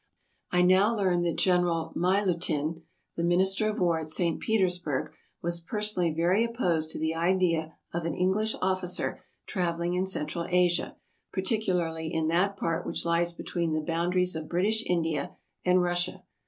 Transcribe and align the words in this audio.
I 0.49 0.63
now 0.63 0.95
learned 0.95 1.23
that 1.25 1.35
General 1.35 1.93
Milutin, 1.95 2.81
the 3.15 3.23
Minister 3.23 3.69
of 3.69 3.79
War 3.79 3.99
at 3.99 4.09
St. 4.09 4.39
Petersburg, 4.39 5.13
was 5.43 5.59
person 5.59 6.01
ally 6.03 6.11
very 6.15 6.43
opposed 6.43 6.89
to 6.89 6.97
the 6.99 7.13
idea 7.13 7.75
of 7.93 8.05
an 8.05 8.15
English 8.15 8.55
officer 8.63 9.21
traveling 9.45 9.93
in 9.93 10.07
Central 10.07 10.47
Asia, 10.49 10.95
particularly 11.31 12.11
in 12.11 12.29
that 12.29 12.57
part 12.57 12.83
which 12.83 13.05
lies 13.05 13.33
between 13.35 13.73
the 13.73 13.81
boundaries 13.85 14.35
of 14.35 14.49
British 14.49 14.83
India 14.87 15.35
and 15.63 15.83
Russia. 15.83 16.23